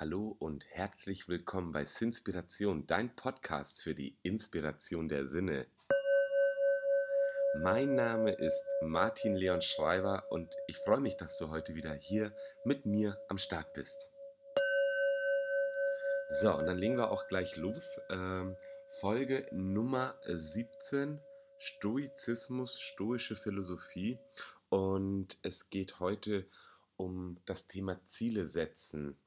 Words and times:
Hallo 0.00 0.34
und 0.38 0.64
herzlich 0.70 1.28
willkommen 1.28 1.72
bei 1.72 1.84
Sinspiration, 1.84 2.86
dein 2.86 3.14
Podcast 3.16 3.82
für 3.82 3.94
die 3.94 4.16
Inspiration 4.22 5.10
der 5.10 5.28
Sinne. 5.28 5.66
Mein 7.62 7.96
Name 7.96 8.32
ist 8.32 8.64
Martin 8.80 9.34
Leon 9.34 9.60
Schreiber 9.60 10.24
und 10.30 10.56
ich 10.68 10.78
freue 10.78 11.00
mich, 11.00 11.18
dass 11.18 11.36
du 11.36 11.50
heute 11.50 11.74
wieder 11.74 11.92
hier 11.92 12.34
mit 12.64 12.86
mir 12.86 13.20
am 13.28 13.36
Start 13.36 13.74
bist. 13.74 14.10
So, 16.40 16.56
und 16.56 16.64
dann 16.64 16.78
legen 16.78 16.96
wir 16.96 17.10
auch 17.10 17.26
gleich 17.26 17.56
los. 17.56 18.00
Ähm, 18.08 18.56
Folge 19.00 19.46
Nummer 19.52 20.18
17, 20.24 21.20
Stoizismus, 21.58 22.80
stoische 22.80 23.36
Philosophie. 23.36 24.18
Und 24.70 25.36
es 25.42 25.68
geht 25.68 26.00
heute 26.00 26.46
um 26.96 27.36
das 27.44 27.68
Thema 27.68 28.02
Ziele 28.04 28.46
setzen. 28.46 29.18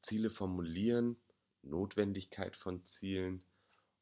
Ziele 0.00 0.30
formulieren, 0.30 1.16
Notwendigkeit 1.62 2.56
von 2.56 2.84
Zielen. 2.84 3.44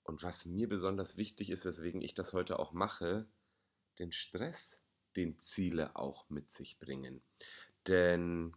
Und 0.04 0.23
was 0.23 0.46
mir 0.46 0.68
besonders 0.68 1.16
wichtig 1.16 1.50
ist, 1.50 1.64
weswegen 1.64 2.00
ich 2.00 2.14
das 2.14 2.32
heute 2.32 2.59
auch 2.59 2.73
mache, 2.73 3.27
den 3.98 4.12
Stress, 4.12 4.80
den 5.16 5.38
Ziele 5.38 5.96
auch 5.96 6.30
mit 6.30 6.50
sich 6.50 6.78
bringen. 6.78 7.20
Denn 7.87 8.54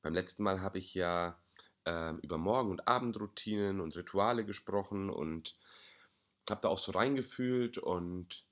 beim 0.00 0.14
letzten 0.14 0.42
Mal 0.42 0.60
habe 0.60 0.78
ich 0.78 0.94
ja 0.94 1.38
äh, 1.84 2.14
über 2.22 2.38
Morgen- 2.38 2.70
und 2.70 2.86
Abendroutinen 2.88 3.80
und 3.80 3.96
Rituale 3.96 4.44
gesprochen 4.44 5.10
und 5.10 5.58
habe 6.48 6.60
da 6.62 6.68
auch 6.68 6.78
so 6.78 6.92
reingefühlt. 6.92 7.78
Und 7.78 8.46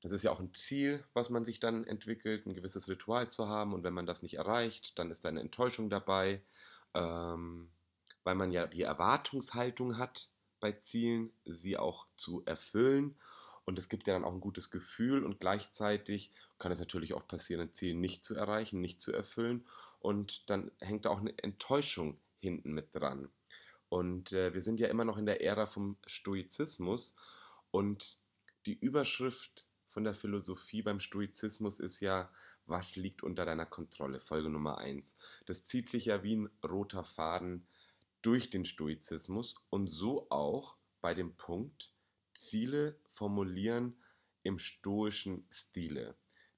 das 0.00 0.12
ist 0.12 0.22
ja 0.22 0.30
auch 0.30 0.40
ein 0.40 0.54
Ziel, 0.54 1.04
was 1.12 1.28
man 1.28 1.44
sich 1.44 1.60
dann 1.60 1.84
entwickelt, 1.84 2.46
ein 2.46 2.54
gewisses 2.54 2.88
Ritual 2.88 3.28
zu 3.28 3.48
haben. 3.48 3.74
Und 3.74 3.82
wenn 3.82 3.94
man 3.94 4.06
das 4.06 4.22
nicht 4.22 4.34
erreicht, 4.34 4.98
dann 4.98 5.10
ist 5.10 5.24
da 5.24 5.28
eine 5.28 5.40
Enttäuschung 5.40 5.90
dabei 5.90 6.42
ähm, 6.96 7.68
weil 8.24 8.34
man 8.34 8.50
ja 8.50 8.66
die 8.66 8.82
Erwartungshaltung 8.82 9.98
hat 9.98 10.30
bei 10.58 10.72
Zielen, 10.72 11.30
sie 11.44 11.76
auch 11.76 12.06
zu 12.16 12.42
erfüllen. 12.46 13.14
Und 13.64 13.78
es 13.78 13.88
gibt 13.88 14.06
ja 14.06 14.14
dann 14.14 14.24
auch 14.24 14.32
ein 14.32 14.40
gutes 14.40 14.70
Gefühl 14.70 15.24
und 15.24 15.40
gleichzeitig 15.40 16.32
kann 16.58 16.72
es 16.72 16.78
natürlich 16.78 17.14
auch 17.14 17.26
passieren, 17.26 17.60
ein 17.60 17.72
Ziel 17.72 17.94
nicht 17.94 18.24
zu 18.24 18.34
erreichen, 18.34 18.80
nicht 18.80 19.00
zu 19.00 19.12
erfüllen. 19.12 19.66
Und 20.00 20.48
dann 20.50 20.70
hängt 20.80 21.04
da 21.04 21.10
auch 21.10 21.20
eine 21.20 21.36
Enttäuschung 21.38 22.18
hinten 22.40 22.72
mit 22.72 22.94
dran. 22.94 23.28
Und 23.88 24.32
äh, 24.32 24.54
wir 24.54 24.62
sind 24.62 24.80
ja 24.80 24.88
immer 24.88 25.04
noch 25.04 25.18
in 25.18 25.26
der 25.26 25.42
Ära 25.42 25.66
vom 25.66 25.96
Stoizismus 26.06 27.16
und 27.70 28.18
die 28.66 28.78
Überschrift 28.78 29.68
von 29.86 30.04
der 30.04 30.14
Philosophie 30.14 30.82
beim 30.82 30.98
Stoizismus 30.98 31.78
ist 31.78 32.00
ja, 32.00 32.30
was 32.66 32.96
liegt 32.96 33.22
unter 33.22 33.44
deiner 33.44 33.66
Kontrolle? 33.66 34.20
Folge 34.20 34.48
Nummer 34.48 34.78
1. 34.78 35.16
Das 35.46 35.64
zieht 35.64 35.88
sich 35.88 36.06
ja 36.06 36.22
wie 36.22 36.36
ein 36.36 36.50
roter 36.68 37.04
Faden 37.04 37.66
durch 38.22 38.50
den 38.50 38.64
Stoizismus 38.64 39.54
und 39.70 39.88
so 39.88 40.28
auch 40.30 40.76
bei 41.00 41.14
dem 41.14 41.36
Punkt 41.36 41.92
Ziele 42.34 42.98
formulieren 43.08 43.96
im 44.42 44.58
stoischen 44.58 45.46
Stile. 45.50 46.16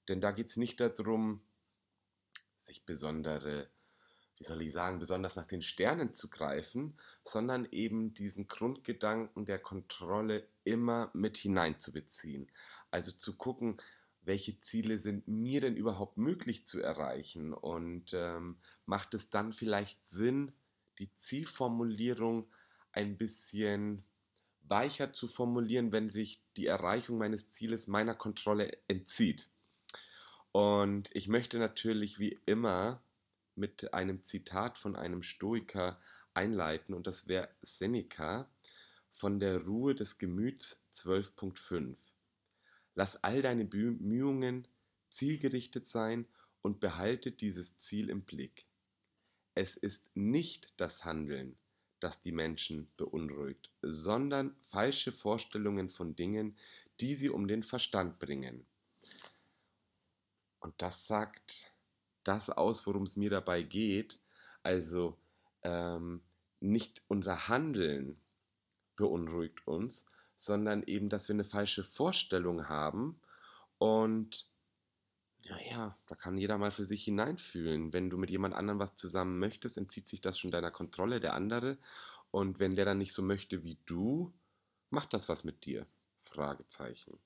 Denn 0.09 0.21
da 0.21 0.33
geht 0.33 0.51
es 0.51 0.57
nicht 0.57 0.81
darum, 0.81 1.43
sich 2.61 2.85
besondere 2.85 3.69
wie 4.39 4.45
soll 4.45 4.63
ich 4.63 4.73
sagen, 4.73 5.01
besonders 5.01 5.35
nach 5.35 5.47
den 5.47 5.63
Sternen 5.63 6.15
zu 6.15 6.31
greifen, 6.31 6.97
sondern 7.25 7.67
eben 7.73 8.15
diesen 8.15 8.47
Grundgedanken 8.47 9.47
der 9.47 9.59
Kontrolle 9.59 10.47
immer 10.63 11.11
mit 11.13 11.37
hineinzubeziehen. 11.37 12.49
Also 12.93 13.11
zu 13.11 13.37
gucken, 13.37 13.79
welche 14.29 14.61
Ziele 14.61 15.01
sind 15.01 15.27
mir 15.27 15.63
denn 15.63 15.75
überhaupt 15.75 16.19
möglich 16.19 16.67
zu 16.67 16.81
erreichen 16.81 17.55
und 17.55 18.13
ähm, 18.13 18.59
macht 18.85 19.15
es 19.15 19.31
dann 19.31 19.55
vielleicht 19.55 19.99
Sinn, 20.11 20.53
die 20.99 21.13
Zielformulierung 21.15 22.47
ein 22.93 23.17
bisschen 23.17 24.05
weicher 24.69 25.15
zu 25.15 25.29
formulieren, 25.29 25.93
wenn 25.93 26.11
sich 26.11 26.43
die 26.59 26.67
Erreichung 26.67 27.17
meines 27.17 27.49
Zieles 27.49 27.87
meiner 27.87 28.15
Kontrolle 28.15 28.71
entzieht. 28.87 29.49
Und 30.53 31.09
ich 31.15 31.29
möchte 31.29 31.59
natürlich 31.59 32.19
wie 32.19 32.39
immer 32.45 33.03
mit 33.55 33.95
einem 33.95 34.23
Zitat 34.23 34.77
von 34.77 34.95
einem 34.95 35.23
Stoiker 35.23 35.99
einleiten 36.35 36.95
und 36.95 37.07
das 37.07 37.29
wäre 37.29 37.49
Seneca 37.63 38.47
von 39.11 39.41
der 39.41 39.65
Ruhe 39.65 39.95
des 39.95 40.19
Gemüts 40.19 40.85
12.5. 40.93 41.97
Lass 42.99 43.23
all 43.23 43.43
deine 43.43 43.65
Bemühungen 43.65 44.67
zielgerichtet 45.09 45.87
sein 45.87 46.27
und 46.63 46.81
behalte 46.81 47.31
dieses 47.31 47.79
Ziel 47.79 48.11
im 48.11 48.23
Blick. 48.23 48.67
Es 49.55 49.77
ist 49.77 50.03
nicht 50.17 50.75
das 50.81 51.05
Handeln, 51.05 51.57
das 52.01 52.23
die 52.23 52.33
Menschen 52.33 52.91
beunruhigt, 52.97 53.71
sondern 53.83 54.57
falsche 54.67 55.13
Vorstellungen 55.13 55.91
von 55.91 56.17
Dingen, 56.17 56.57
die 56.99 57.15
sie 57.15 57.29
um 57.29 57.47
den 57.47 57.63
Verstand 57.63 58.19
bringen. 58.19 58.67
Und 60.59 60.75
das 60.83 61.07
sagt 61.07 61.71
das 62.25 62.51
aus, 62.51 62.85
worum 62.85 63.05
es 63.05 63.15
mir 63.15 63.31
dabei 63.31 63.63
geht. 63.63 64.19
Also 64.65 65.17
ähm, 65.63 66.21
nicht 66.59 67.01
unser 67.07 67.47
Handeln 67.47 68.21
beunruhigt 68.97 69.69
uns, 69.69 70.05
sondern 70.39 70.83
eben, 70.85 71.11
dass 71.11 71.29
wir 71.29 71.35
eine 71.35 71.45
falsche 71.45 71.85
Vorstellung 71.85 72.69
haben 72.69 73.21
und 73.77 74.49
naja, 75.49 75.97
da 76.07 76.15
kann 76.15 76.37
jeder 76.37 76.59
mal 76.59 76.71
für 76.71 76.85
sich 76.85 77.05
hineinfühlen. 77.05 77.93
Wenn 77.93 78.11
du 78.11 78.19
mit 78.19 78.31
jemand 78.31 78.55
anderem 78.55 78.79
was 78.79 78.97
zusammen 78.97 79.39
möchtest, 79.39 79.79
entzieht 79.79 80.07
sich 80.07 80.21
das 80.21 80.39
schon 80.39 80.51
deiner 80.51 80.71
Kontrolle, 80.71 81.21
der 81.21 81.35
andere. 81.35 81.79
Und 82.31 82.61
wenn 82.61 82.75
der 82.75 82.85
dann 82.85 82.99
nicht 82.99 83.13
so 83.13 83.23
möchte 83.23 83.63
wie 83.65 83.79
du, 83.87 84.33
macht 84.91 85.15
das 85.15 85.29
was 85.29 85.45
mit 85.45 85.65
dir? 85.65 85.87
Fragezeichen. 86.23 87.19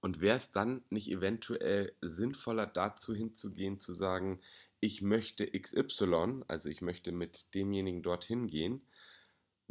Und 0.00 0.20
wäre 0.20 0.36
es 0.36 0.50
dann 0.50 0.82
nicht 0.88 1.10
eventuell 1.10 1.94
sinnvoller 2.00 2.66
dazu 2.66 3.14
hinzugehen, 3.14 3.78
zu 3.78 3.92
sagen, 3.92 4.40
ich 4.80 5.02
möchte 5.02 5.46
XY, 5.46 6.42
also 6.48 6.68
ich 6.68 6.80
möchte 6.80 7.12
mit 7.12 7.54
demjenigen 7.54 8.02
dorthin 8.02 8.48
gehen, 8.48 8.82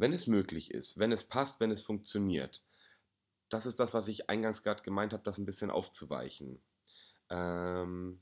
wenn 0.02 0.12
es 0.12 0.26
möglich 0.26 0.72
ist, 0.72 0.98
wenn 0.98 1.12
es 1.12 1.22
passt, 1.22 1.60
wenn 1.60 1.70
es 1.70 1.80
funktioniert. 1.80 2.60
Das 3.48 3.66
ist 3.66 3.78
das, 3.78 3.94
was 3.94 4.08
ich 4.08 4.28
eingangs 4.28 4.64
gerade 4.64 4.82
gemeint 4.82 5.12
habe, 5.12 5.22
das 5.22 5.38
ein 5.38 5.46
bisschen 5.46 5.70
aufzuweichen. 5.70 6.60
Ähm, 7.30 8.18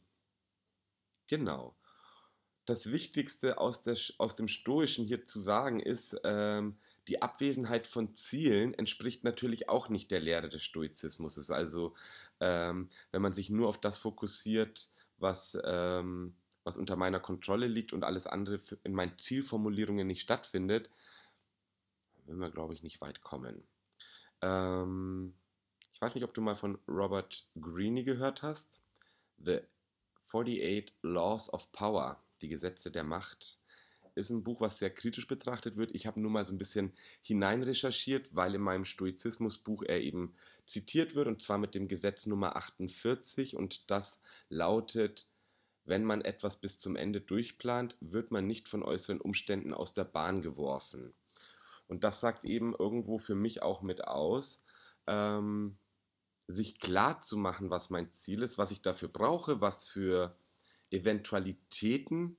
genau. 1.26 1.74
Das 2.66 2.92
Wichtigste 2.92 3.56
aus, 3.56 3.82
der, 3.82 3.96
aus 4.18 4.36
dem 4.36 4.48
Stoischen 4.48 5.06
hier 5.06 5.26
zu 5.26 5.40
sagen 5.40 5.80
ist, 5.80 6.20
ähm, 6.22 6.76
die 7.08 7.22
Abwesenheit 7.22 7.86
von 7.86 8.12
Zielen 8.12 8.74
entspricht 8.74 9.24
natürlich 9.24 9.70
auch 9.70 9.88
nicht 9.88 10.10
der 10.10 10.20
Lehre 10.20 10.50
des 10.50 10.62
Stoizismus. 10.62 11.50
Also 11.50 11.94
ähm, 12.40 12.90
wenn 13.10 13.22
man 13.22 13.32
sich 13.32 13.48
nur 13.48 13.68
auf 13.68 13.80
das 13.80 13.96
fokussiert, 13.96 14.90
was, 15.16 15.56
ähm, 15.64 16.34
was 16.62 16.76
unter 16.76 16.96
meiner 16.96 17.20
Kontrolle 17.20 17.68
liegt 17.68 17.94
und 17.94 18.04
alles 18.04 18.26
andere 18.26 18.58
in 18.84 18.92
meinen 18.92 19.16
Zielformulierungen 19.16 20.06
nicht 20.06 20.20
stattfindet, 20.20 20.90
will 22.26 22.36
man, 22.36 22.52
glaube 22.52 22.74
ich, 22.74 22.82
nicht 22.82 23.00
weit 23.00 23.22
kommen. 23.22 23.62
Ähm, 24.42 25.34
ich 25.92 26.00
weiß 26.00 26.14
nicht, 26.14 26.24
ob 26.24 26.34
du 26.34 26.40
mal 26.40 26.56
von 26.56 26.78
Robert 26.88 27.48
Greene 27.60 28.04
gehört 28.04 28.42
hast. 28.42 28.80
The 29.38 29.60
48 30.24 30.94
Laws 31.02 31.52
of 31.52 31.72
Power, 31.72 32.22
die 32.40 32.48
Gesetze 32.48 32.90
der 32.90 33.04
Macht 33.04 33.60
ist 34.14 34.30
ein 34.30 34.44
Buch, 34.44 34.60
was 34.60 34.78
sehr 34.78 34.90
kritisch 34.90 35.26
betrachtet 35.26 35.76
wird. 35.76 35.94
Ich 35.94 36.06
habe 36.06 36.20
nur 36.20 36.30
mal 36.30 36.44
so 36.44 36.52
ein 36.52 36.58
bisschen 36.58 36.92
hineinrecherchiert, 37.22 38.34
weil 38.34 38.54
in 38.54 38.60
meinem 38.60 38.84
Stoizismusbuch 38.84 39.82
er 39.82 40.00
eben 40.00 40.34
zitiert 40.66 41.14
wird 41.14 41.26
und 41.28 41.42
zwar 41.42 41.58
mit 41.58 41.74
dem 41.74 41.88
Gesetz 41.88 42.26
Nummer 42.26 42.56
48 42.56 43.56
und 43.56 43.90
das 43.90 44.20
lautet, 44.48 45.26
wenn 45.84 46.04
man 46.04 46.22
etwas 46.22 46.56
bis 46.56 46.78
zum 46.78 46.96
Ende 46.96 47.20
durchplant, 47.20 47.96
wird 48.00 48.30
man 48.30 48.46
nicht 48.46 48.68
von 48.68 48.82
äußeren 48.82 49.20
Umständen 49.20 49.74
aus 49.74 49.94
der 49.94 50.04
Bahn 50.04 50.42
geworfen. 50.42 51.14
Und 51.90 52.04
das 52.04 52.20
sagt 52.20 52.44
eben 52.44 52.72
irgendwo 52.72 53.18
für 53.18 53.34
mich 53.34 53.62
auch 53.62 53.82
mit 53.82 54.06
aus, 54.06 54.62
ähm, 55.08 55.76
sich 56.46 56.78
klar 56.78 57.20
zu 57.20 57.36
machen, 57.36 57.70
was 57.70 57.90
mein 57.90 58.12
Ziel 58.12 58.42
ist, 58.42 58.58
was 58.58 58.70
ich 58.70 58.80
dafür 58.80 59.08
brauche, 59.08 59.60
was 59.60 59.88
für 59.88 60.36
Eventualitäten 60.92 62.36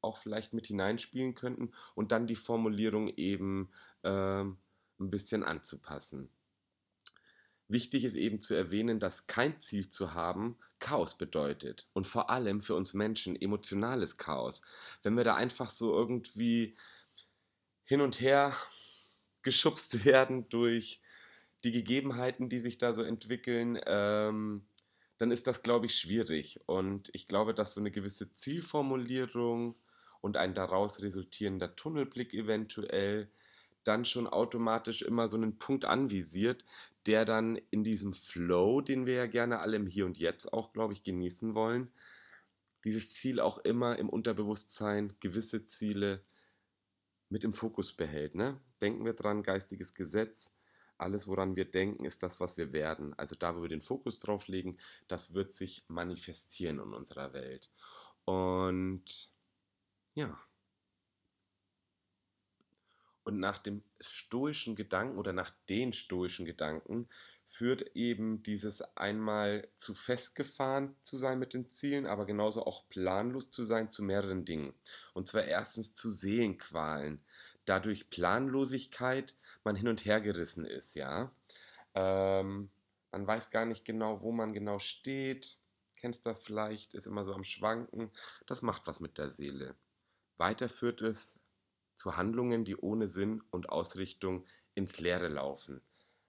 auch 0.00 0.16
vielleicht 0.16 0.54
mit 0.54 0.66
hineinspielen 0.66 1.36
könnten 1.36 1.70
und 1.94 2.10
dann 2.10 2.26
die 2.26 2.34
Formulierung 2.34 3.06
eben 3.16 3.70
ähm, 4.02 4.58
ein 4.98 5.10
bisschen 5.10 5.44
anzupassen. 5.44 6.28
Wichtig 7.68 8.04
ist 8.04 8.16
eben 8.16 8.40
zu 8.40 8.54
erwähnen, 8.54 8.98
dass 8.98 9.28
kein 9.28 9.60
Ziel 9.60 9.88
zu 9.88 10.14
haben 10.14 10.58
Chaos 10.80 11.16
bedeutet 11.16 11.88
und 11.92 12.08
vor 12.08 12.28
allem 12.28 12.60
für 12.60 12.74
uns 12.74 12.92
Menschen 12.92 13.40
emotionales 13.40 14.16
Chaos. 14.16 14.62
Wenn 15.04 15.16
wir 15.16 15.22
da 15.22 15.36
einfach 15.36 15.70
so 15.70 15.94
irgendwie 15.94 16.74
hin 17.92 18.00
und 18.00 18.22
her 18.22 18.56
geschubst 19.42 20.04
werden 20.06 20.48
durch 20.48 21.02
die 21.62 21.72
Gegebenheiten, 21.72 22.48
die 22.48 22.58
sich 22.58 22.78
da 22.78 22.94
so 22.94 23.02
entwickeln, 23.02 23.78
ähm, 23.84 24.64
dann 25.18 25.30
ist 25.30 25.46
das, 25.46 25.62
glaube 25.62 25.84
ich, 25.84 25.96
schwierig. 25.96 26.60
Und 26.64 27.10
ich 27.12 27.28
glaube, 27.28 27.52
dass 27.52 27.74
so 27.74 27.82
eine 27.82 27.90
gewisse 27.90 28.32
Zielformulierung 28.32 29.76
und 30.22 30.38
ein 30.38 30.54
daraus 30.54 31.02
resultierender 31.02 31.76
Tunnelblick 31.76 32.32
eventuell 32.32 33.28
dann 33.84 34.06
schon 34.06 34.26
automatisch 34.26 35.02
immer 35.02 35.28
so 35.28 35.36
einen 35.36 35.58
Punkt 35.58 35.84
anvisiert, 35.84 36.64
der 37.04 37.26
dann 37.26 37.60
in 37.70 37.84
diesem 37.84 38.14
Flow, 38.14 38.80
den 38.80 39.04
wir 39.04 39.14
ja 39.16 39.26
gerne 39.26 39.58
alle 39.58 39.76
im 39.76 39.86
Hier 39.86 40.06
und 40.06 40.16
Jetzt 40.16 40.50
auch, 40.50 40.72
glaube 40.72 40.94
ich, 40.94 41.02
genießen 41.02 41.54
wollen, 41.54 41.92
dieses 42.84 43.12
Ziel 43.12 43.38
auch 43.38 43.58
immer 43.58 43.98
im 43.98 44.08
Unterbewusstsein 44.08 45.12
gewisse 45.20 45.66
Ziele 45.66 46.24
mit 47.32 47.44
im 47.44 47.54
Fokus 47.54 47.94
behält. 47.94 48.34
Ne? 48.34 48.60
Denken 48.80 49.04
wir 49.04 49.14
dran, 49.14 49.42
geistiges 49.42 49.94
Gesetz, 49.94 50.52
alles, 50.98 51.26
woran 51.26 51.56
wir 51.56 51.64
denken, 51.64 52.04
ist 52.04 52.22
das, 52.22 52.40
was 52.40 52.58
wir 52.58 52.72
werden. 52.72 53.14
Also 53.18 53.34
da, 53.34 53.56
wo 53.56 53.62
wir 53.62 53.68
den 53.70 53.80
Fokus 53.80 54.18
drauf 54.18 54.46
legen, 54.48 54.76
das 55.08 55.32
wird 55.34 55.50
sich 55.50 55.84
manifestieren 55.88 56.78
in 56.78 56.92
unserer 56.92 57.32
Welt. 57.32 57.70
Und 58.26 59.30
ja. 60.14 60.38
Und 63.24 63.38
nach 63.38 63.58
dem 63.58 63.84
stoischen 64.00 64.74
Gedanken 64.74 65.18
oder 65.18 65.32
nach 65.32 65.52
den 65.68 65.92
stoischen 65.92 66.44
Gedanken 66.44 67.08
führt 67.44 67.94
eben 67.94 68.42
dieses 68.42 68.80
einmal 68.96 69.68
zu 69.76 69.94
festgefahren 69.94 70.96
zu 71.02 71.18
sein 71.18 71.38
mit 71.38 71.54
den 71.54 71.68
Zielen, 71.68 72.06
aber 72.06 72.26
genauso 72.26 72.64
auch 72.64 72.88
planlos 72.88 73.50
zu 73.50 73.64
sein 73.64 73.90
zu 73.90 74.02
mehreren 74.02 74.44
Dingen. 74.44 74.74
Und 75.12 75.28
zwar 75.28 75.44
erstens 75.44 75.94
zu 75.94 76.10
Seelenqualen, 76.10 77.24
dadurch 77.64 78.10
Planlosigkeit 78.10 79.36
man 79.64 79.76
hin 79.76 79.88
und 79.88 80.04
her 80.04 80.20
gerissen 80.20 80.64
ist, 80.64 80.94
ja. 80.94 81.30
Ähm, 81.94 82.70
man 83.12 83.26
weiß 83.26 83.50
gar 83.50 83.66
nicht 83.66 83.84
genau, 83.84 84.22
wo 84.22 84.32
man 84.32 84.54
genau 84.54 84.78
steht. 84.78 85.58
Kennst 85.96 86.24
das 86.26 86.42
vielleicht, 86.42 86.94
ist 86.94 87.06
immer 87.06 87.24
so 87.24 87.34
am 87.34 87.44
Schwanken. 87.44 88.10
Das 88.46 88.62
macht 88.62 88.86
was 88.86 89.00
mit 89.00 89.18
der 89.18 89.30
Seele. 89.30 89.76
Weiter 90.38 90.68
führt 90.68 91.02
es 91.02 91.38
zu 92.02 92.16
Handlungen, 92.16 92.64
die 92.64 92.74
ohne 92.74 93.06
Sinn 93.06 93.44
und 93.52 93.68
Ausrichtung 93.68 94.44
ins 94.74 94.98
Leere 94.98 95.28
laufen. 95.28 95.80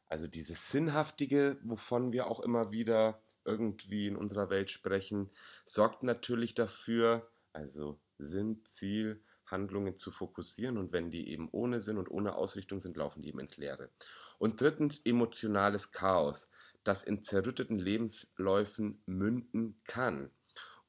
Also 0.06 0.28
dieses 0.28 0.70
Sinnhaftige, 0.70 1.58
wovon 1.64 2.14
wir 2.14 2.28
auch 2.28 2.42
immer 2.42 2.72
wieder 2.72 3.20
irgendwie 3.44 4.06
in 4.06 4.16
unserer 4.16 4.52
Welt 4.52 4.70
sprechen, 4.70 5.32
sorgt 5.66 6.04
natürlich 6.04 6.54
dafür, 6.54 7.28
also 7.54 8.00
Sinn, 8.20 8.64
Ziel, 8.66 9.24
Handlungen 9.48 9.96
zu 9.96 10.12
fokussieren 10.12 10.78
und 10.78 10.94
wenn 10.94 11.10
die 11.10 11.28
eben 11.30 11.50
ohne 11.52 11.82
Sinn 11.82 11.98
und 11.98 12.12
ohne 12.12 12.36
Ausrichtung 12.36 12.80
sind, 12.80 12.96
laufen 12.96 13.24
die 13.24 13.30
eben 13.30 13.40
ins 13.40 13.58
Leere. 13.58 13.90
Und 14.38 14.62
drittens 14.62 15.00
emotionales 15.04 15.92
Chaos, 15.92 16.52
das 16.84 17.04
in 17.04 17.24
zerrütteten 17.24 17.80
Lebensläufen 17.80 19.02
münden 19.08 19.82
kann. 19.86 20.30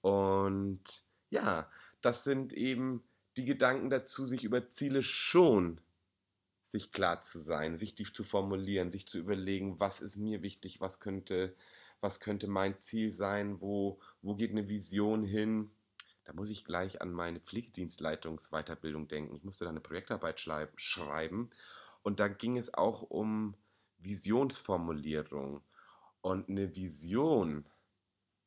Und 0.02 0.82
ja, 1.30 1.70
das 2.02 2.22
sind 2.22 2.52
eben 2.52 3.02
die 3.36 3.44
Gedanken 3.44 3.90
dazu, 3.90 4.24
sich 4.24 4.44
über 4.44 4.68
Ziele 4.68 5.02
schon 5.02 5.80
sich 6.62 6.92
klar 6.92 7.20
zu 7.20 7.38
sein, 7.38 7.78
sich 7.78 7.94
die 7.94 8.04
zu 8.04 8.24
formulieren, 8.24 8.90
sich 8.90 9.06
zu 9.06 9.18
überlegen, 9.18 9.80
was 9.80 10.00
ist 10.00 10.16
mir 10.16 10.42
wichtig, 10.42 10.80
was 10.80 10.98
könnte, 10.98 11.54
was 12.00 12.20
könnte 12.20 12.46
mein 12.46 12.80
Ziel 12.80 13.12
sein, 13.12 13.60
wo, 13.60 14.00
wo 14.22 14.34
geht 14.34 14.50
eine 14.50 14.68
Vision 14.68 15.24
hin, 15.24 15.70
da 16.24 16.32
muss 16.32 16.48
ich 16.48 16.64
gleich 16.64 17.02
an 17.02 17.12
meine 17.12 17.38
Pflegedienstleitungsweiterbildung 17.38 19.08
denken. 19.08 19.34
Ich 19.36 19.44
musste 19.44 19.64
da 19.64 19.70
eine 19.70 19.80
Projektarbeit 19.80 20.40
schreiben 20.40 21.50
und 22.02 22.18
da 22.18 22.28
ging 22.28 22.56
es 22.56 22.72
auch 22.72 23.02
um 23.02 23.54
Visionsformulierung. 23.98 25.60
Und 26.22 26.48
eine 26.48 26.74
Vision 26.74 27.68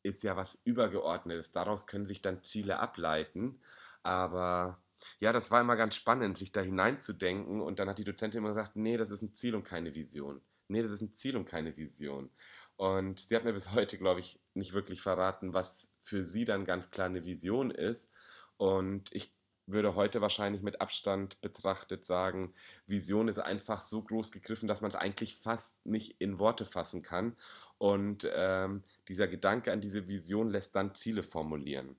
ist 0.02 0.24
ja 0.24 0.36
was 0.36 0.58
Übergeordnetes. 0.64 1.52
Daraus 1.52 1.86
können 1.86 2.08
sich 2.08 2.24
dann 2.24 2.44
Ziele 2.44 2.80
ableiten. 2.80 3.60
Aber 4.08 4.82
ja, 5.20 5.34
das 5.34 5.52
war 5.52 5.60
immer 5.60 5.76
ganz 5.76 5.96
spannend, 5.96 6.38
sich 6.38 6.54
da 6.54 6.62
hineinzudenken. 6.62 7.62
Und 7.62 7.80
dann 7.80 7.90
hat 7.90 7.98
die 8.00 8.06
Dozentin 8.06 8.40
immer 8.40 8.48
gesagt, 8.50 8.78
nee, 8.78 8.96
das 8.96 9.12
ist 9.12 9.22
ein 9.22 9.34
Ziel 9.34 9.54
und 9.54 9.64
keine 9.64 9.94
Vision. 9.94 10.42
Nee, 10.70 10.82
das 10.82 10.92
ist 10.92 11.02
ein 11.02 11.14
Ziel 11.14 11.36
und 11.36 11.46
keine 11.46 11.76
Vision. 11.76 12.30
Und 12.78 13.20
sie 13.20 13.36
hat 13.36 13.44
mir 13.44 13.52
bis 13.52 13.74
heute, 13.74 13.98
glaube 13.98 14.22
ich, 14.22 14.40
nicht 14.54 14.74
wirklich 14.74 15.02
verraten, 15.02 15.54
was 15.54 15.94
für 16.02 16.24
sie 16.24 16.46
dann 16.46 16.64
ganz 16.64 16.90
klar 16.90 17.08
eine 17.08 17.26
Vision 17.26 17.70
ist. 17.70 18.10
Und 18.56 19.14
ich 19.14 19.34
würde 19.66 19.96
heute 19.96 20.22
wahrscheinlich 20.22 20.62
mit 20.62 20.80
Abstand 20.80 21.42
betrachtet 21.42 22.06
sagen, 22.06 22.54
Vision 22.86 23.28
ist 23.28 23.40
einfach 23.40 23.84
so 23.84 24.04
groß 24.04 24.32
gegriffen, 24.32 24.70
dass 24.70 24.80
man 24.80 24.90
es 24.90 24.96
eigentlich 24.96 25.36
fast 25.36 25.86
nicht 25.86 26.22
in 26.22 26.40
Worte 26.40 26.64
fassen 26.64 27.02
kann. 27.02 27.36
Und 27.78 28.26
ähm, 28.34 28.84
dieser 29.10 29.28
Gedanke 29.28 29.74
an 29.74 29.82
diese 29.82 30.08
Vision 30.08 30.50
lässt 30.50 30.78
dann 30.78 30.96
Ziele 30.96 31.24
formulieren. 31.24 31.98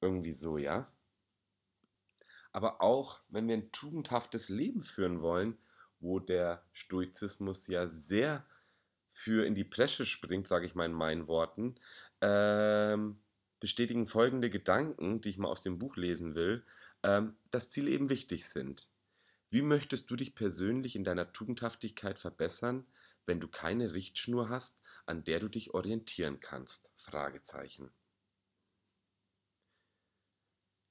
Irgendwie 0.00 0.32
so, 0.32 0.56
ja. 0.56 0.90
Aber 2.54 2.80
auch 2.80 3.20
wenn 3.28 3.48
wir 3.48 3.54
ein 3.54 3.72
tugendhaftes 3.72 4.48
Leben 4.48 4.84
führen 4.84 5.20
wollen, 5.20 5.58
wo 5.98 6.20
der 6.20 6.64
Stoizismus 6.72 7.66
ja 7.66 7.88
sehr 7.88 8.46
für 9.10 9.44
in 9.44 9.54
die 9.54 9.64
Bresche 9.64 10.06
springt, 10.06 10.46
sage 10.46 10.64
ich 10.64 10.76
mal 10.76 10.86
in 10.86 10.92
meinen 10.92 11.26
Worten, 11.26 11.74
ähm, 12.20 13.18
bestätigen 13.58 14.06
folgende 14.06 14.50
Gedanken, 14.50 15.20
die 15.20 15.30
ich 15.30 15.38
mal 15.38 15.48
aus 15.48 15.62
dem 15.62 15.78
Buch 15.78 15.96
lesen 15.96 16.36
will, 16.36 16.64
ähm, 17.02 17.36
dass 17.50 17.70
Ziele 17.70 17.90
eben 17.90 18.08
wichtig 18.08 18.46
sind. 18.46 18.88
Wie 19.48 19.62
möchtest 19.62 20.08
du 20.10 20.14
dich 20.14 20.36
persönlich 20.36 20.94
in 20.94 21.02
deiner 21.02 21.32
Tugendhaftigkeit 21.32 22.18
verbessern, 22.18 22.86
wenn 23.26 23.40
du 23.40 23.48
keine 23.48 23.94
Richtschnur 23.94 24.48
hast, 24.48 24.80
an 25.06 25.24
der 25.24 25.40
du 25.40 25.48
dich 25.48 25.74
orientieren 25.74 26.38
kannst? 26.38 26.92
Fragezeichen. 26.96 27.90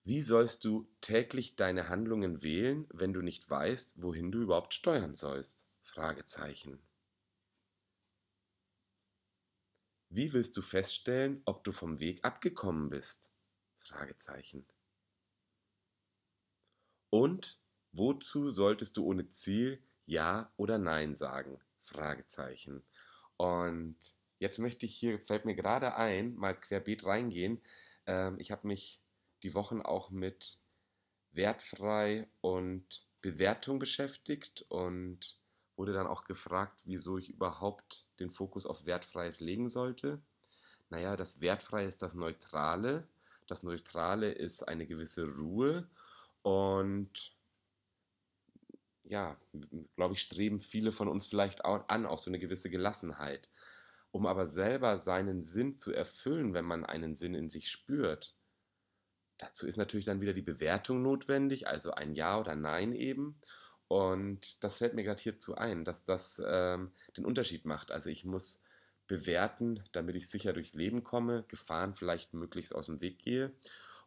Wie 0.05 0.21
sollst 0.21 0.63
du 0.63 0.87
täglich 1.01 1.57
deine 1.57 1.89
Handlungen 1.89 2.41
wählen, 2.41 2.87
wenn 2.93 3.13
du 3.13 3.21
nicht 3.21 3.49
weißt, 3.49 4.01
wohin 4.01 4.31
du 4.31 4.41
überhaupt 4.41 4.73
steuern 4.73 5.13
sollst? 5.13 5.65
Fragezeichen. 5.81 6.81
Wie 10.09 10.31
willst 10.31 10.55
du 10.55 10.61
feststellen, 10.61 11.41
ob 11.45 11.65
du 11.65 11.73
vom 11.73 11.99
Weg 11.99 12.23
abgekommen 12.23 12.89
bist? 12.89 13.31
Fragezeichen. 13.79 14.65
Und 17.09 17.61
wozu 17.91 18.49
solltest 18.51 18.97
du 18.97 19.05
ohne 19.05 19.27
Ziel 19.27 19.83
Ja 20.05 20.51
oder 20.57 20.77
Nein 20.77 21.15
sagen? 21.15 21.59
Fragezeichen. 21.79 22.83
Und 23.37 23.97
jetzt 24.39 24.59
möchte 24.59 24.85
ich 24.85 24.95
hier, 24.95 25.19
fällt 25.19 25.45
mir 25.45 25.55
gerade 25.55 25.95
ein, 25.95 26.35
mal 26.35 26.59
querbeet 26.59 27.05
reingehen. 27.05 27.61
Ähm, 28.05 28.37
ich 28.39 28.51
habe 28.51 28.67
mich 28.67 29.02
die 29.43 29.53
Wochen 29.53 29.81
auch 29.81 30.09
mit 30.09 30.59
wertfrei 31.31 32.27
und 32.41 33.05
Bewertung 33.21 33.79
beschäftigt 33.79 34.65
und 34.69 35.39
wurde 35.75 35.93
dann 35.93 36.07
auch 36.07 36.25
gefragt, 36.25 36.81
wieso 36.85 37.17
ich 37.17 37.29
überhaupt 37.29 38.05
den 38.19 38.29
Fokus 38.29 38.65
auf 38.65 38.85
Wertfreies 38.85 39.39
legen 39.39 39.69
sollte. 39.69 40.21
Naja, 40.89 41.15
das 41.15 41.41
Wertfreie 41.41 41.87
ist 41.87 42.01
das 42.01 42.13
Neutrale. 42.13 43.07
Das 43.47 43.63
Neutrale 43.63 44.31
ist 44.31 44.67
eine 44.67 44.85
gewisse 44.85 45.27
Ruhe 45.27 45.89
und 46.43 47.35
ja, 49.03 49.37
glaube 49.95 50.13
ich, 50.13 50.21
streben 50.21 50.59
viele 50.59 50.91
von 50.91 51.07
uns 51.07 51.27
vielleicht 51.27 51.65
auch 51.65 51.87
an, 51.89 52.05
auch 52.05 52.19
so 52.19 52.29
eine 52.29 52.39
gewisse 52.39 52.69
Gelassenheit. 52.69 53.49
Um 54.11 54.25
aber 54.25 54.47
selber 54.47 54.99
seinen 54.99 55.43
Sinn 55.43 55.77
zu 55.77 55.91
erfüllen, 55.91 56.53
wenn 56.53 56.65
man 56.65 56.85
einen 56.85 57.15
Sinn 57.15 57.33
in 57.33 57.49
sich 57.49 57.69
spürt, 57.69 58.35
dazu 59.37 59.67
ist 59.67 59.77
natürlich 59.77 60.05
dann 60.05 60.21
wieder 60.21 60.33
die 60.33 60.41
Bewertung 60.41 61.01
notwendig, 61.01 61.67
also 61.67 61.91
ein 61.91 62.15
Ja 62.15 62.39
oder 62.39 62.55
Nein 62.55 62.93
eben. 62.93 63.39
Und 63.87 64.63
das 64.63 64.77
fällt 64.77 64.93
mir 64.93 65.03
gerade 65.03 65.21
hierzu 65.21 65.55
ein, 65.55 65.85
dass 65.85 66.03
das 66.03 66.41
ähm, 66.45 66.91
den 67.17 67.25
Unterschied 67.25 67.65
macht. 67.65 67.91
Also 67.91 68.09
ich 68.09 68.25
muss 68.25 68.63
bewerten, 69.07 69.83
damit 69.91 70.15
ich 70.15 70.29
sicher 70.29 70.53
durchs 70.53 70.73
Leben 70.73 71.03
komme, 71.03 71.43
Gefahren 71.47 71.95
vielleicht 71.95 72.33
möglichst 72.33 72.73
aus 72.73 72.87
dem 72.87 73.01
Weg 73.01 73.19
gehe. 73.19 73.51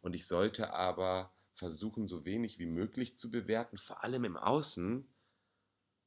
Und 0.01 0.13
ich 0.13 0.27
sollte 0.27 0.73
aber 0.73 1.31
versuchen, 1.53 2.07
so 2.07 2.25
wenig 2.25 2.59
wie 2.59 2.65
möglich 2.65 3.15
zu 3.15 3.31
bewerten, 3.31 3.77
vor 3.77 4.03
allem 4.03 4.25
im 4.25 4.37
Außen, 4.37 5.07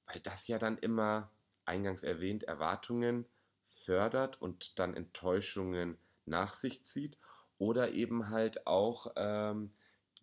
weil 0.07 0.21
das 0.21 0.49
ja 0.49 0.59
dann 0.59 0.79
immer, 0.79 1.31
eingangs 1.65 2.03
erwähnt, 2.03 2.45
Erwartungen 2.45 3.27
fördert 3.62 4.41
und 4.41 4.79
dann 4.79 4.95
Enttäuschungen 4.95 5.99
nach 6.27 6.55
sich 6.55 6.85
zieht 6.85 7.17
oder 7.61 7.93
eben 7.93 8.31
halt 8.31 8.67
auch 8.67 9.12
ähm, 9.17 9.71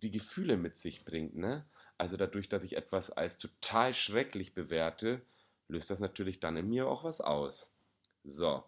die 0.01 0.09
Gefühle 0.09 0.57
mit 0.57 0.75
sich 0.75 1.05
bringt. 1.05 1.35
Ne? 1.35 1.65
Also 1.97 2.17
dadurch, 2.17 2.49
dass 2.49 2.63
ich 2.63 2.75
etwas 2.75 3.11
als 3.11 3.37
total 3.37 3.93
schrecklich 3.93 4.55
bewerte, 4.55 5.21
löst 5.67 5.91
das 5.91 5.99
natürlich 5.99 6.39
dann 6.39 6.57
in 6.57 6.67
mir 6.67 6.87
auch 6.87 7.03
was 7.03 7.21
aus. 7.21 7.71
So, 8.23 8.63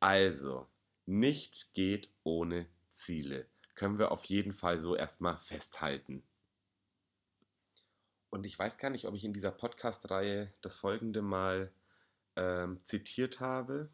also, 0.00 0.66
nichts 1.04 1.68
geht 1.74 2.08
ohne 2.22 2.66
Ziele. 2.90 3.46
Können 3.74 3.98
wir 3.98 4.10
auf 4.10 4.24
jeden 4.24 4.54
Fall 4.54 4.80
so 4.80 4.96
erstmal 4.96 5.36
festhalten. 5.36 6.22
Und 8.30 8.46
ich 8.46 8.58
weiß 8.58 8.78
gar 8.78 8.88
nicht, 8.88 9.06
ob 9.06 9.14
ich 9.14 9.24
in 9.24 9.34
dieser 9.34 9.50
Podcast-Reihe 9.52 10.50
das 10.62 10.76
folgende 10.76 11.20
mal 11.20 11.70
ähm, 12.36 12.80
zitiert 12.84 13.40
habe. 13.40 13.90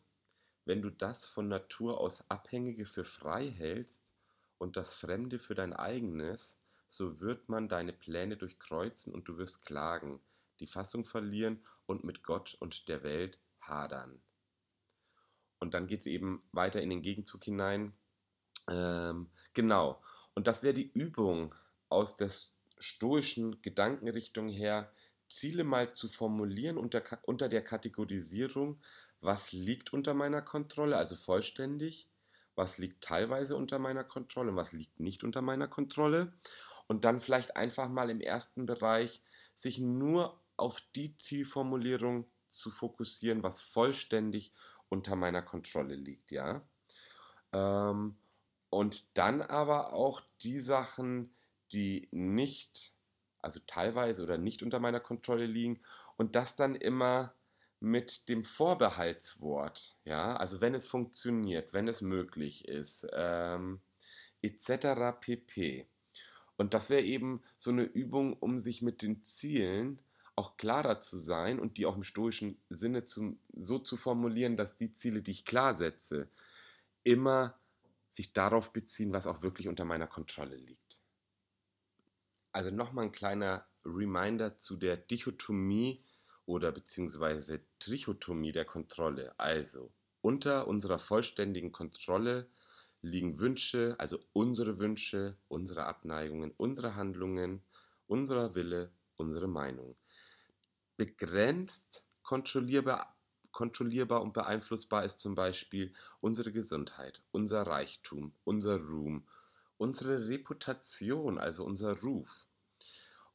wenn 0.67 0.83
du 0.83 0.91
das 0.91 1.27
von 1.27 1.49
Natur 1.49 1.99
aus 1.99 2.25
Abhängige 2.31 2.87
für 2.87 3.03
frei 3.03 3.51
hältst 3.51 4.00
und 4.61 4.77
das 4.77 4.95
Fremde 4.95 5.39
für 5.39 5.55
dein 5.55 5.73
eigenes, 5.73 6.55
so 6.87 7.21
wird 7.21 7.49
man 7.49 7.69
deine 7.69 7.95
Pläne 7.95 8.37
durchkreuzen 8.37 9.15
und 9.15 9.27
du 9.27 9.39
wirst 9.39 9.63
klagen, 9.63 10.21
die 10.61 10.67
Fassung 10.67 11.07
verlieren 11.07 11.65
und 11.87 12.05
mit 12.05 12.23
Gott 12.23 12.57
und 12.61 12.89
der 12.89 13.03
Welt 13.03 13.41
hadern. 13.63 14.21
Und 15.61 15.73
dann 15.73 15.87
geht 15.87 16.01
es 16.01 16.07
eben 16.07 16.43
weiter 16.53 16.83
in 16.83 16.91
den 16.91 17.01
Gegenzug 17.01 17.43
hinein. 17.45 17.95
Ähm, 18.69 19.31
genau. 19.55 20.03
Und 20.35 20.47
das 20.47 20.63
wäre 20.63 20.75
die 20.75 20.91
Übung 20.93 21.55
aus 21.89 22.17
der 22.17 22.31
stoischen 22.79 23.63
Gedankenrichtung 23.63 24.49
her, 24.49 24.93
Ziele 25.29 25.65
mal 25.65 25.95
zu 25.95 26.09
formulieren 26.09 26.77
unter, 26.77 27.03
unter 27.23 27.49
der 27.49 27.63
Kategorisierung, 27.63 28.83
was 29.21 29.53
liegt 29.53 29.93
unter 29.93 30.13
meiner 30.13 30.43
Kontrolle, 30.43 30.97
also 30.97 31.17
vollständig, 31.17 32.11
was 32.61 32.77
liegt 32.77 33.03
teilweise 33.03 33.57
unter 33.57 33.79
meiner 33.79 34.05
Kontrolle 34.05 34.51
und 34.51 34.57
was 34.57 34.73
liegt 34.73 35.01
nicht 35.01 35.25
unter 35.25 35.41
meiner 35.41 35.67
Kontrolle. 35.67 36.35
Und 36.89 37.05
dann 37.07 37.19
vielleicht 37.19 37.57
einfach 37.57 37.89
mal 37.89 38.11
im 38.11 38.21
ersten 38.21 38.67
Bereich 38.67 39.23
sich 39.55 39.79
nur 39.79 40.43
auf 40.59 40.83
die 40.95 41.17
Zielformulierung 41.17 42.31
zu 42.49 42.71
fokussieren, 42.71 43.43
was 43.43 43.63
vollständig 43.63 44.53
unter 44.91 45.17
meiner 45.17 45.41
Kontrolle 45.41 45.95
liegt, 45.95 46.33
ja. 46.33 46.63
Ähm, 47.53 48.19
und 48.69 49.17
dann 49.17 49.41
aber 49.41 49.95
auch 49.95 50.21
die 50.43 50.61
Sachen, 50.61 51.35
die 51.73 52.09
nicht, 52.11 52.93
also 53.41 53.61
teilweise 53.67 54.23
oder 54.23 54.37
nicht 54.37 54.63
unter 54.63 54.81
meiner 54.81 55.01
Kontrolle 55.01 55.47
liegen 55.47 55.81
und 56.19 56.37
das 56.37 56.57
dann 56.57 56.75
immer 56.75 57.35
mit 57.81 58.29
dem 58.29 58.45
Vorbehaltswort, 58.45 59.97
ja, 60.05 60.37
also 60.37 60.61
wenn 60.61 60.75
es 60.75 60.87
funktioniert, 60.87 61.73
wenn 61.73 61.89
es 61.89 62.03
möglich 62.03 62.69
ist, 62.69 63.07
ähm, 63.13 63.81
etc. 64.43 65.19
pp. 65.19 65.87
Und 66.57 66.75
das 66.75 66.91
wäre 66.91 67.03
eben 67.03 67.43
so 67.57 67.71
eine 67.71 67.85
Übung, 67.85 68.35
um 68.35 68.59
sich 68.59 68.83
mit 68.83 69.01
den 69.01 69.25
Zielen 69.25 69.99
auch 70.37 70.59
klarer 70.59 71.01
zu 71.01 71.19
sein 71.19 71.59
und 71.59 71.79
die 71.79 71.87
auch 71.87 71.97
im 71.97 72.03
stoischen 72.03 72.59
Sinne 72.69 73.05
zu, 73.05 73.39
so 73.53 73.79
zu 73.79 73.97
formulieren, 73.97 74.57
dass 74.57 74.77
die 74.77 74.93
Ziele, 74.93 75.23
die 75.23 75.33
ich 75.33 75.47
klar 75.47 75.75
setze, 75.75 76.29
immer 77.03 77.59
sich 78.11 78.33
darauf 78.33 78.73
beziehen, 78.73 79.13
was 79.13 79.27
auch 79.27 79.43
wirklich 79.43 79.69
unter 79.69 79.85
meiner 79.85 80.07
Kontrolle 80.07 80.57
liegt. 80.57 81.01
Also 82.53 82.71
nochmal 82.71 83.07
ein 83.07 83.13
kleiner 83.13 83.67
Reminder 83.85 84.57
zu 84.57 84.77
der 84.77 84.97
Dichotomie 84.97 86.03
oder 86.51 86.73
beziehungsweise 86.73 87.61
Trichotomie 87.79 88.51
der 88.51 88.65
Kontrolle. 88.65 89.39
Also 89.39 89.93
unter 90.21 90.67
unserer 90.67 90.99
vollständigen 90.99 91.71
Kontrolle 91.71 92.51
liegen 93.03 93.39
Wünsche, 93.39 93.95
also 93.99 94.19
unsere 94.33 94.81
Wünsche, 94.81 95.39
unsere 95.47 95.87
Abneigungen, 95.87 96.51
unsere 96.57 96.97
Handlungen, 96.97 97.63
unser 98.09 98.57
Wille, 98.57 98.93
unsere 99.17 99.47
Meinung. 99.47 99.97
Begrenzt 100.97 102.05
kontrollierbar, 102.23 103.17
kontrollierbar 103.53 104.21
und 104.21 104.33
beeinflussbar 104.33 105.05
ist 105.05 105.21
zum 105.21 105.37
Beispiel 105.37 105.95
unsere 106.21 106.51
Gesundheit, 106.51 107.23
unser 107.31 107.63
Reichtum, 107.63 108.35
unser 108.43 108.81
Ruhm, 108.81 109.29
unsere 109.77 110.29
Reputation, 110.29 111.39
also 111.39 111.65
unser 111.65 112.01
Ruf. 112.01 112.50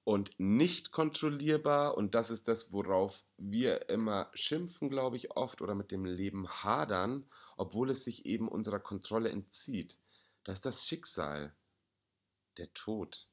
Und 0.05 0.39
nicht 0.39 0.91
kontrollierbar, 0.91 1.97
und 1.97 2.13
das 2.13 2.29
ist 2.29 2.47
das, 2.47 2.71
worauf 2.71 3.24
wir 3.38 3.89
immer 3.89 4.29
schimpfen, 4.35 4.88
glaube 4.88 5.17
ich, 5.17 5.31
oft 5.31 5.63
oder 5.63 5.74
mit 5.74 5.91
dem 5.91 6.05
Leben 6.05 6.47
hadern, 6.47 7.27
obwohl 7.57 7.89
es 7.89 8.03
sich 8.03 8.27
eben 8.27 8.47
unserer 8.47 8.79
Kontrolle 8.79 9.29
entzieht. 9.29 9.97
Das 10.43 10.57
ist 10.57 10.65
das 10.65 10.88
Schicksal, 10.88 11.55
der 12.57 12.71
Tod, 12.75 13.27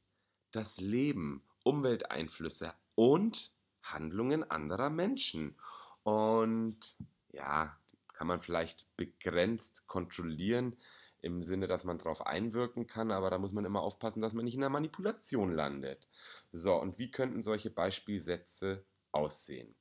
das 0.51 0.81
Leben, 0.81 1.45
Umwelteinflüsse 1.63 2.73
und 2.95 3.53
Handlungen 3.83 4.43
anderer 4.51 4.89
Menschen. 4.89 5.59
Und 6.05 6.97
ja, 7.33 7.79
kann 8.15 8.27
man 8.27 8.41
vielleicht 8.41 8.87
begrenzt 8.97 9.87
kontrollieren 9.87 10.79
im 11.23 11.43
Sinne, 11.43 11.69
dass 11.69 11.85
man 11.85 11.99
darauf 11.99 12.27
einwirken 12.27 12.87
kann, 12.87 13.11
aber 13.13 13.31
da 13.31 13.39
muss 13.39 13.53
man 13.53 13.65
immer 13.65 13.81
aufpassen, 13.81 14.21
dass 14.21 14.35
man 14.35 14.45
nicht 14.45 14.55
in 14.55 14.61
der 14.61 14.71
Manipulation 14.71 15.55
landet. 15.55 16.09
So, 16.51 16.75
und 16.77 16.99
wie 16.99 17.11
könnten 17.11 17.43
solche 17.43 17.71
Beispielsätze 17.71 18.85
aussehen? 19.13 19.75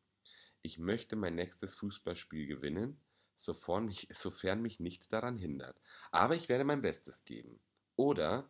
Ich 0.62 0.78
möchte 0.78 1.16
mein 1.16 1.36
nächstes 1.36 1.74
Fußballspiel 1.74 2.46
gewinnen, 2.46 3.00
sofern 3.36 3.86
mich, 3.86 4.08
sofern 4.14 4.62
mich 4.62 4.80
nichts 4.80 5.08
daran 5.08 5.38
hindert. 5.38 5.82
Aber 6.12 6.36
ich 6.36 6.48
werde 6.48 6.64
mein 6.64 6.82
Bestes 6.82 7.26
geben. 7.26 7.60
Oder 7.96 8.48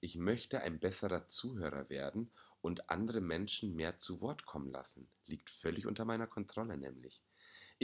ich 0.00 0.16
möchte 0.16 0.60
ein 0.60 0.78
besserer 0.78 1.26
Zuhörer 1.26 1.88
werden 1.88 2.30
und 2.60 2.90
andere 2.90 3.22
Menschen 3.22 3.74
mehr 3.74 3.96
zu 3.96 4.20
Wort 4.20 4.44
kommen 4.44 4.70
lassen. 4.70 5.08
Liegt 5.26 5.48
völlig 5.48 5.86
unter 5.86 6.04
meiner 6.04 6.26
Kontrolle 6.26 6.76
nämlich. 6.76 7.22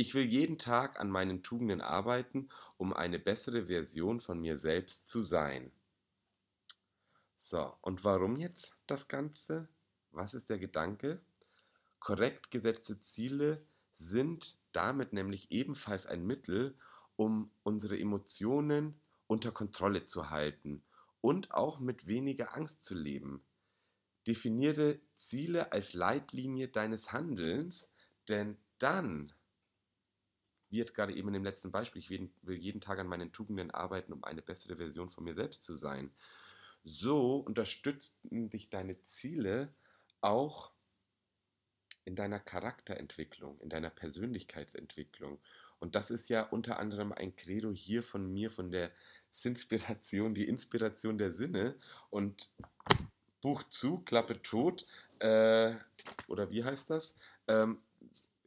Ich 0.00 0.14
will 0.14 0.24
jeden 0.24 0.56
Tag 0.56 0.98
an 0.98 1.10
meinen 1.10 1.42
Tugenden 1.42 1.82
arbeiten, 1.82 2.48
um 2.78 2.94
eine 2.94 3.18
bessere 3.18 3.66
Version 3.66 4.18
von 4.18 4.40
mir 4.40 4.56
selbst 4.56 5.06
zu 5.06 5.20
sein. 5.20 5.70
So, 7.36 7.74
und 7.82 8.02
warum 8.02 8.36
jetzt 8.36 8.78
das 8.86 9.08
Ganze? 9.08 9.68
Was 10.10 10.32
ist 10.32 10.48
der 10.48 10.58
Gedanke? 10.58 11.20
Korrekt 11.98 12.50
gesetzte 12.50 12.98
Ziele 13.00 13.62
sind 13.92 14.58
damit 14.72 15.12
nämlich 15.12 15.50
ebenfalls 15.50 16.06
ein 16.06 16.26
Mittel, 16.26 16.74
um 17.16 17.50
unsere 17.62 17.98
Emotionen 17.98 18.98
unter 19.26 19.52
Kontrolle 19.52 20.06
zu 20.06 20.30
halten 20.30 20.82
und 21.20 21.52
auch 21.52 21.78
mit 21.78 22.06
weniger 22.06 22.56
Angst 22.56 22.84
zu 22.84 22.94
leben. 22.94 23.44
Definiere 24.26 24.98
Ziele 25.14 25.72
als 25.72 25.92
Leitlinie 25.92 26.68
deines 26.68 27.12
Handelns, 27.12 27.90
denn 28.28 28.56
dann, 28.78 29.34
wie 30.70 30.78
jetzt 30.78 30.94
gerade 30.94 31.14
eben 31.14 31.28
in 31.28 31.34
dem 31.34 31.44
letzten 31.44 31.70
Beispiel, 31.70 32.00
ich 32.00 32.10
will 32.10 32.58
jeden 32.58 32.80
Tag 32.80 32.98
an 32.98 33.08
meinen 33.08 33.32
Tugenden 33.32 33.70
arbeiten, 33.70 34.12
um 34.12 34.24
eine 34.24 34.42
bessere 34.42 34.76
Version 34.76 35.10
von 35.10 35.24
mir 35.24 35.34
selbst 35.34 35.64
zu 35.64 35.76
sein. 35.76 36.10
So 36.84 37.36
unterstützen 37.36 38.48
dich 38.48 38.70
deine 38.70 39.00
Ziele 39.02 39.74
auch 40.20 40.72
in 42.04 42.16
deiner 42.16 42.40
Charakterentwicklung, 42.40 43.60
in 43.60 43.68
deiner 43.68 43.90
Persönlichkeitsentwicklung. 43.90 45.38
Und 45.78 45.94
das 45.94 46.10
ist 46.10 46.28
ja 46.28 46.42
unter 46.42 46.78
anderem 46.78 47.12
ein 47.12 47.36
Credo 47.36 47.72
hier 47.72 48.02
von 48.02 48.32
mir, 48.32 48.50
von 48.50 48.70
der 48.70 48.90
Sinspiration, 49.30 50.34
die 50.34 50.48
Inspiration 50.48 51.18
der 51.18 51.32
Sinne. 51.32 51.74
Und 52.10 52.50
Buch 53.40 53.62
zu, 53.64 54.00
Klappe 54.00 54.40
tot. 54.42 54.86
Äh, 55.18 55.74
oder 56.28 56.50
wie 56.50 56.64
heißt 56.64 56.90
das? 56.90 57.18
Ähm, 57.48 57.80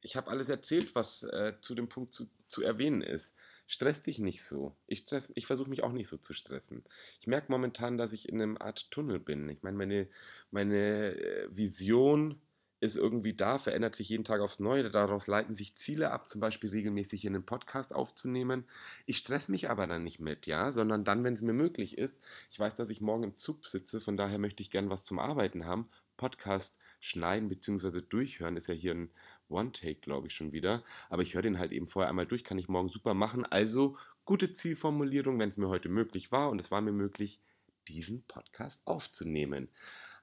ich 0.04 0.16
habe 0.16 0.30
alles 0.30 0.50
erzählt, 0.50 0.96
was 0.96 1.24
äh, 1.24 1.54
zu 1.62 1.76
dem 1.76 1.90
Punkt 1.90 2.14
zu, 2.14 2.30
zu 2.48 2.62
erwähnen 2.62 3.02
ist. 3.02 3.36
Stress 3.66 4.04
dich 4.04 4.20
nicht 4.20 4.44
so. 4.44 4.76
Ich, 4.88 5.06
ich 5.36 5.48
versuche 5.48 5.70
mich 5.70 5.84
auch 5.84 5.94
nicht 5.94 6.10
so 6.10 6.18
zu 6.18 6.34
stressen. 6.34 6.84
Ich 7.22 7.28
merke 7.28 7.52
momentan, 7.52 7.98
dass 7.98 8.14
ich 8.14 8.28
in 8.28 8.42
einem 8.42 8.58
Art 8.58 8.92
Tunnel 8.92 9.20
bin. 9.20 9.48
Ich 9.50 9.64
meine, 9.64 9.78
meine, 9.78 10.10
meine 10.52 11.16
äh, 11.16 11.48
Vision 11.50 12.42
ist 12.84 12.98
irgendwie 12.98 13.34
da, 13.34 13.58
verändert 13.58 13.96
sich 13.96 14.10
jeden 14.10 14.26
Tag 14.26 14.42
aufs 14.42 14.60
Neue. 14.60 14.92
Daraus 14.92 15.28
leiten 15.28 15.56
sich 15.56 15.78
Ziele 15.78 16.12
ab, 16.12 16.30
zum 16.30 16.42
Beispiel 16.42 16.70
regelmäßig 16.70 17.24
in 17.24 17.34
einen 17.34 17.46
Podcast 17.46 17.96
aufzunehmen. 17.96 18.66
Ich 19.06 19.20
stress 19.20 19.48
mich 19.48 19.70
aber 19.70 19.88
dann 19.88 20.04
nicht 20.04 20.20
mit, 20.20 20.48
ja, 20.48 20.74
sondern 20.74 21.06
dann, 21.06 21.24
wenn 21.24 21.34
es 21.34 21.42
mir 21.42 21.54
möglich 21.54 21.98
ist. 21.98 22.22
Ich 22.52 22.60
weiß, 22.60 22.76
dass 22.76 22.90
ich 22.90 23.00
morgen 23.00 23.24
im 23.24 23.38
Zug 23.38 23.66
sitze, 23.68 24.02
von 24.02 24.18
daher 24.18 24.38
möchte 24.38 24.62
ich 24.62 24.70
gern 24.70 24.90
was 24.90 25.06
zum 25.06 25.18
Arbeiten 25.18 25.66
haben. 25.66 25.88
Podcast 26.18 26.78
schneiden 27.00 27.48
bzw. 27.48 28.02
durchhören 28.02 28.58
ist 28.58 28.68
ja 28.68 28.74
hier 28.74 28.94
ein 28.94 29.12
One-Take, 29.54 30.02
glaube 30.02 30.28
ich, 30.28 30.36
schon 30.36 30.52
wieder. 30.52 30.84
Aber 31.10 31.22
ich 31.22 31.34
höre 31.36 31.42
den 31.44 31.60
halt 31.60 31.72
eben 31.72 31.88
vorher 31.88 32.10
einmal 32.10 32.26
durch, 32.26 32.44
kann 32.44 32.58
ich 32.58 32.68
morgen 32.68 32.90
super 32.90 33.14
machen. 33.14 33.46
Also 33.46 33.98
gute 34.26 34.52
Zielformulierung, 34.54 35.40
wenn 35.40 35.50
es 35.50 35.58
mir 35.58 35.70
heute 35.70 35.90
möglich 35.90 36.32
war 36.32 36.50
und 36.50 36.60
es 36.60 36.72
war 36.72 36.82
mir 36.82 36.92
möglich, 36.92 37.42
diesen 37.88 38.24
Podcast 38.24 38.82
aufzunehmen. 38.86 39.70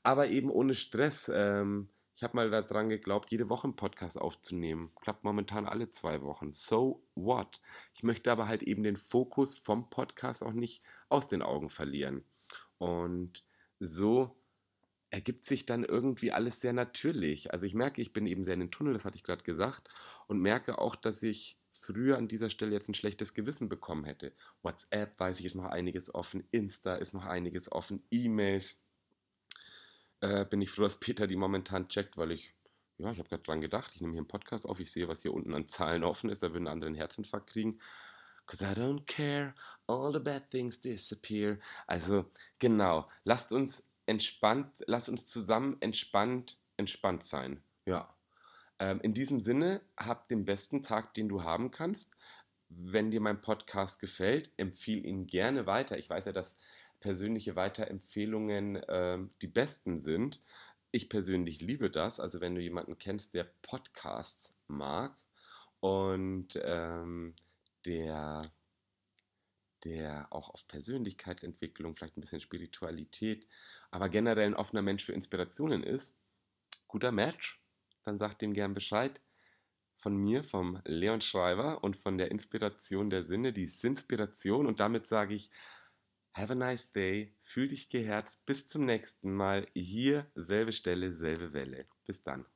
Aber 0.03 0.29
eben 0.29 0.51
ohne 0.51 0.75
Stress. 0.75 1.31
Ähm, 1.33 1.89
ich 2.17 2.23
habe 2.23 2.37
mal 2.37 2.51
daran 2.51 2.91
geglaubt, 2.91 3.31
jede 3.31 3.49
Woche 3.49 3.65
einen 3.65 3.77
Podcast 3.77 4.19
aufzunehmen. 4.19 4.91
Klappt 5.01 5.25
momentan 5.25 5.65
alle 5.65 5.89
zwei 5.89 6.21
Wochen. 6.21 6.51
So 6.51 7.03
what? 7.15 7.63
Ich 7.95 8.03
möchte 8.03 8.31
aber 8.31 8.47
halt 8.47 8.63
eben 8.63 8.83
den 8.83 8.97
Fokus 8.97 9.59
vom 9.59 9.89
Podcast 9.89 10.43
auch 10.43 10.53
nicht 10.53 10.83
aus 11.09 11.29
den 11.29 11.41
Augen 11.41 11.71
verlieren. 11.71 12.25
Und 12.77 13.43
so 13.79 14.37
ergibt 15.11 15.45
sich 15.45 15.67
dann 15.67 15.85
irgendwie 15.85 16.33
alles 16.33 16.61
sehr 16.61 16.73
natürlich. 16.73 17.53
Also 17.53 17.67
ich 17.67 17.75
merke, 17.75 18.01
ich 18.01 18.13
bin 18.13 18.27
eben 18.27 18.45
sehr 18.45 18.55
in 18.55 18.61
den 18.61 18.71
Tunnel, 18.71 18.93
das 18.93 19.05
hatte 19.05 19.17
ich 19.17 19.25
gerade 19.25 19.45
gesagt, 19.45 19.89
und 20.29 20.41
merke 20.41 20.79
auch, 20.79 20.95
dass 20.95 21.23
ich 21.23 21.59
früher 21.73 22.17
an 22.17 22.29
dieser 22.29 22.51
Stelle 22.51 22.73
jetzt 22.73 22.89
ein 22.89 22.95
schlechtes 22.95 23.35
Gewissen 23.35 23.69
bekommen 23.69 24.05
hätte. 24.05 24.33
WhatsApp, 24.63 25.19
weiß 25.19 25.41
ich, 25.41 25.47
ist 25.47 25.55
noch 25.57 25.67
einiges 25.67 26.15
offen, 26.15 26.45
Insta 26.51 26.95
ist 26.95 27.13
noch 27.13 27.27
einiges 27.27 27.71
offen, 27.71 28.05
E-Mails, 28.11 28.79
äh, 30.21 30.45
bin 30.45 30.61
ich 30.61 30.71
froh, 30.71 30.83
dass 30.83 31.01
Peter 31.01 31.27
die 31.27 31.37
momentan 31.37 31.89
checkt, 31.89 32.17
weil 32.17 32.31
ich, 32.33 32.55
ja, 32.99 33.11
ich 33.11 33.19
habe 33.19 33.29
gerade 33.29 33.43
dran 33.43 33.61
gedacht, 33.61 33.93
ich 33.95 34.01
nehme 34.01 34.13
hier 34.13 34.21
einen 34.21 34.29
Podcast 34.29 34.67
auf, 34.67 34.81
ich 34.81 34.93
sehe, 34.93 35.09
was 35.09 35.23
hier 35.23 35.35
unten 35.35 35.55
an 35.55 35.67
Zahlen 35.67 36.05
offen 36.05 36.31
ist, 36.31 36.43
da 36.43 36.53
würden 36.53 36.69
andere 36.69 36.89
einen 36.89 36.97
Herzinfarkt 36.97 37.51
kriegen. 37.51 37.81
Cause 38.47 38.65
I 38.65 38.75
don't 38.75 39.07
care, 39.07 39.55
all 39.87 40.13
the 40.13 40.19
bad 40.19 40.51
things 40.51 40.81
disappear. 40.81 41.59
Also, 41.87 42.29
genau. 42.59 43.09
Lasst 43.23 43.53
uns 43.53 43.90
entspannt, 44.11 44.83
lasst 44.89 45.09
uns 45.09 45.25
zusammen 45.25 45.77
entspannt, 45.79 46.59
entspannt 46.77 47.23
sein. 47.23 47.63
Ja. 47.87 48.13
Ähm, 48.81 49.01
in 49.03 49.15
diesem 49.15 49.39
Sinne, 49.39 49.83
habt 49.97 50.33
den 50.33 50.45
besten 50.45 50.83
Tag, 50.83 51.15
den 51.15 51.29
du 51.29 51.45
haben 51.45 51.71
kannst. 51.71 52.17
Wenn 52.69 53.13
dir 53.13 53.21
mein 53.21 53.41
Podcast 53.41 54.01
gefällt, 54.01 54.51
empfehle 54.57 55.03
ihn 55.03 55.29
gerne 55.29 55.67
weiter. 55.67 55.97
Ich 55.97 56.11
weiß 56.11 56.25
ja, 56.25 56.33
dass 56.33 56.57
persönliche 56.99 57.55
Weiterempfehlungen 57.55 58.83
ähm, 58.89 59.31
die 59.43 59.47
besten 59.47 59.99
sind. 59.99 60.43
Ich 60.91 61.09
persönlich 61.09 61.61
liebe 61.61 61.89
das. 61.89 62.19
Also 62.19 62.41
wenn 62.41 62.57
du 62.57 62.61
jemanden 62.61 62.99
kennst, 62.99 63.33
der 63.33 63.45
Podcasts 63.63 64.53
mag 64.67 65.17
und 65.79 66.59
ähm, 66.65 67.35
der, 67.87 68.43
der 69.85 70.29
auch 70.31 70.51
auf 70.51 70.67
Persönlichkeitsentwicklung, 70.69 71.97
vielleicht 71.97 72.17
ein 72.17 72.21
bisschen 72.21 72.41
Spiritualität, 72.41 73.47
aber 73.91 74.09
generell 74.09 74.47
ein 74.47 74.55
offener 74.55 74.83
Mensch 74.83 75.05
für 75.05 75.13
Inspirationen 75.13 75.83
ist, 75.83 76.19
guter 76.89 77.13
Match, 77.13 77.61
dann 78.03 78.19
sag 78.19 78.39
dem 78.39 78.53
gern 78.53 78.75
Bescheid. 78.75 79.21
Von 79.97 80.17
mir, 80.17 80.43
vom 80.45 80.81
Leon 80.87 81.21
Schreiber 81.21 81.85
und 81.85 81.95
von 81.95 82.17
der 82.17 82.31
Inspiration 82.31 83.11
der 83.11 83.23
Sinne, 83.23 83.53
die 83.53 83.67
Sinspiration. 83.67 84.67
Und 84.67 84.81
damit 84.81 85.07
sage 85.07 85.35
ich, 85.35 85.51
have 86.33 86.53
a 86.53 86.55
nice 86.55 86.93
day, 86.93 87.37
fühl 87.43 87.69
dich 87.69 87.91
geherzt, 87.91 88.47
bis 88.47 88.67
zum 88.69 88.87
nächsten 88.87 89.35
Mal. 89.35 89.67
Hier, 89.75 90.31
selbe 90.35 90.73
Stelle, 90.73 91.13
selbe 91.13 91.53
Welle. 91.53 91.87
Bis 92.07 92.23
dann. 92.23 92.47